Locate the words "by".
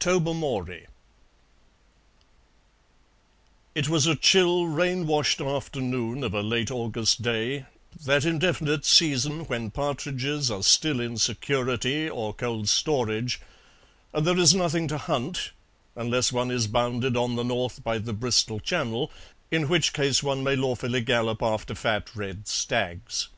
17.84-17.98